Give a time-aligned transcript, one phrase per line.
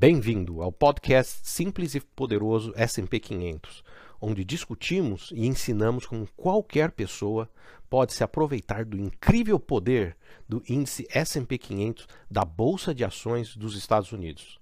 [0.00, 3.82] Bem-vindo ao podcast Simples e Poderoso S&P 500,
[4.20, 7.50] onde discutimos e ensinamos como qualquer pessoa
[7.90, 10.16] pode se aproveitar do incrível poder
[10.48, 14.60] do índice S&P 500 da Bolsa de Ações dos Estados Unidos,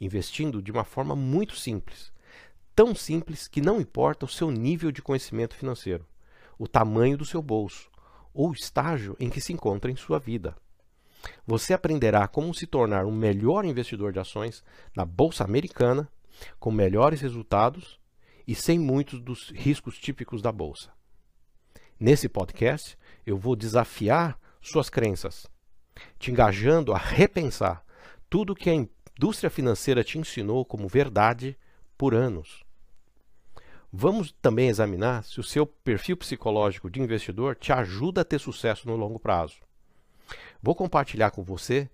[0.00, 2.10] investindo de uma forma muito simples,
[2.74, 6.06] tão simples que não importa o seu nível de conhecimento financeiro,
[6.58, 7.90] o tamanho do seu bolso
[8.32, 10.56] ou o estágio em que se encontra em sua vida.
[11.46, 14.62] Você aprenderá como se tornar um melhor investidor de ações
[14.94, 16.08] na bolsa americana,
[16.58, 17.98] com melhores resultados
[18.46, 20.90] e sem muitos dos riscos típicos da bolsa.
[21.98, 22.96] Nesse podcast,
[23.26, 25.46] eu vou desafiar suas crenças,
[26.18, 27.84] te engajando a repensar
[28.30, 31.58] tudo que a indústria financeira te ensinou como verdade
[31.96, 32.64] por anos.
[33.92, 38.86] Vamos também examinar se o seu perfil psicológico de investidor te ajuda a ter sucesso
[38.86, 39.56] no longo prazo.
[40.62, 41.88] Vou compartilhar com você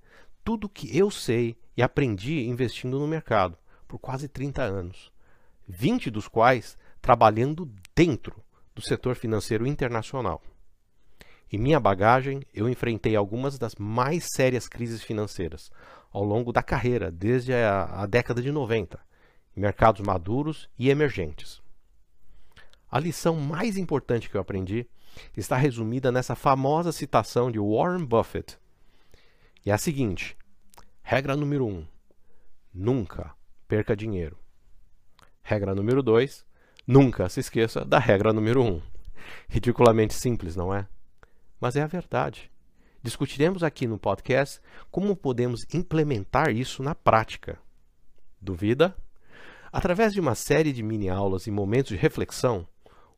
[0.44, 5.12] tudo que eu sei e aprendi investindo no mercado por quase 30 anos,
[5.68, 8.42] 20 dos quais trabalhando dentro
[8.74, 10.42] do setor financeiro internacional.
[11.52, 15.70] Em minha bagagem, eu enfrentei algumas das mais sérias crises financeiras
[16.10, 18.98] ao longo da carreira, desde a, a década de 90,
[19.56, 21.62] em mercados maduros e emergentes.
[22.90, 24.88] A lição mais importante que eu aprendi
[25.36, 28.58] está resumida nessa famosa citação de Warren Buffett.
[29.64, 30.36] E é a seguinte:
[31.02, 31.86] regra número 1: um,
[32.72, 33.34] nunca
[33.66, 34.38] perca dinheiro.
[35.42, 36.44] Regra número 2:
[36.86, 38.66] nunca se esqueça da regra número 1.
[38.66, 38.82] Um.
[39.48, 40.86] Ridiculamente simples, não é?
[41.60, 42.50] Mas é a verdade.
[43.02, 47.58] Discutiremos aqui no podcast como podemos implementar isso na prática.
[48.40, 48.96] Duvida?
[49.72, 52.66] Através de uma série de mini aulas e momentos de reflexão,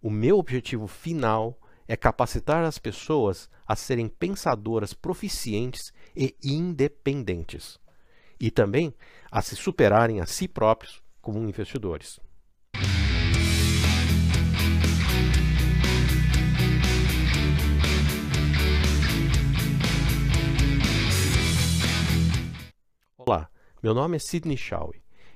[0.01, 1.59] o meu objetivo final
[1.89, 7.79] é capacitar as pessoas a serem pensadoras proficientes e independentes,
[8.41, 8.95] e também
[9.31, 12.21] a se superarem a si próprios como investidores.
[23.17, 23.51] Olá,
[23.83, 24.93] meu nome é Sidney Shaw.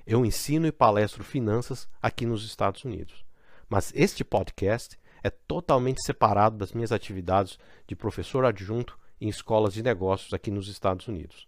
[0.07, 3.25] Eu ensino e palestro finanças aqui nos Estados Unidos.
[3.69, 9.83] Mas este podcast é totalmente separado das minhas atividades de professor adjunto em escolas de
[9.83, 11.47] negócios aqui nos Estados Unidos.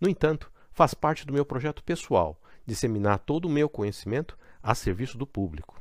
[0.00, 5.16] No entanto, faz parte do meu projeto pessoal disseminar todo o meu conhecimento a serviço
[5.16, 5.80] do público.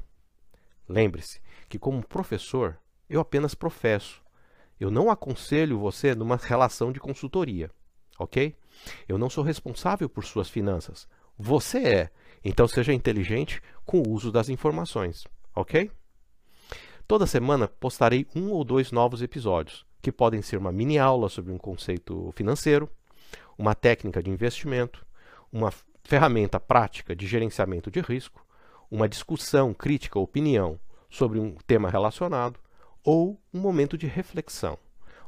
[0.88, 2.78] Lembre-se que, como professor,
[3.10, 4.24] eu apenas professo.
[4.80, 7.72] Eu não aconselho você numa relação de consultoria,
[8.20, 8.56] ok?
[9.08, 11.08] Eu não sou responsável por suas finanças.
[11.38, 12.12] Você é,
[12.44, 15.24] então seja inteligente com o uso das informações,
[15.56, 15.92] ok?
[17.08, 21.52] Toda semana postarei um ou dois novos episódios, que podem ser uma mini aula sobre
[21.52, 22.90] um conceito financeiro,
[23.56, 25.06] uma técnica de investimento,
[25.54, 25.72] uma
[26.04, 28.44] ferramenta prática de gerenciamento de risco,
[28.90, 32.60] uma discussão, crítica, opinião sobre um tema relacionado
[33.04, 34.76] ou um momento de reflexão,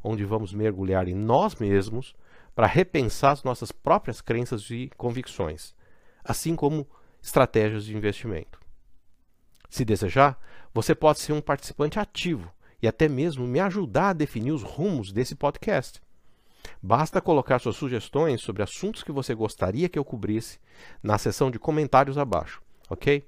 [0.04, 2.16] onde vamos mergulhar em nós mesmos
[2.56, 5.76] para repensar as nossas próprias crenças e convicções,
[6.24, 6.88] assim como
[7.22, 8.67] estratégias de investimento.
[9.70, 10.40] Se desejar,
[10.74, 12.52] você pode ser um participante ativo
[12.82, 16.02] e até mesmo me ajudar a definir os rumos desse podcast.
[16.82, 20.60] Basta colocar suas sugestões sobre assuntos que você gostaria que eu cobrisse
[21.02, 23.28] na seção de comentários abaixo, ok?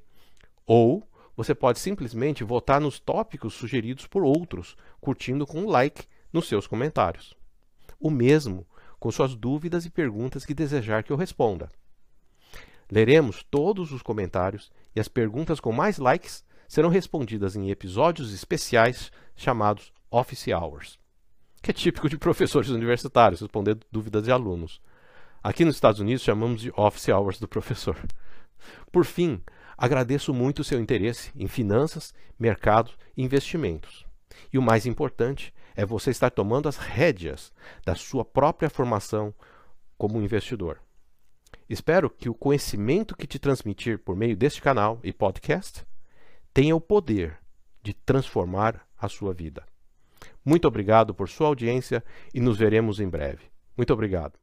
[0.65, 6.47] Ou você pode simplesmente votar nos tópicos sugeridos por outros, curtindo com um like nos
[6.47, 7.33] seus comentários.
[7.99, 8.67] O mesmo
[8.99, 11.71] com suas dúvidas e perguntas que desejar que eu responda.
[12.91, 19.11] Leremos todos os comentários e as perguntas com mais likes serão respondidas em episódios especiais
[19.35, 20.99] chamados Office Hours,
[21.61, 24.81] que é típico de professores universitários responder dúvidas de alunos.
[25.43, 27.95] Aqui nos Estados Unidos chamamos de Office Hours do professor.
[28.91, 29.41] Por fim,
[29.77, 34.05] agradeço muito o seu interesse em finanças, mercados e investimentos.
[34.51, 37.53] E o mais importante é você estar tomando as rédeas
[37.85, 39.33] da sua própria formação
[39.97, 40.79] como investidor.
[41.69, 45.85] Espero que o conhecimento que te transmitir por meio deste canal e podcast
[46.51, 47.37] tenha o poder
[47.83, 49.63] de transformar a sua vida.
[50.43, 53.45] Muito obrigado por sua audiência e nos veremos em breve.
[53.77, 54.33] Muito obrigado.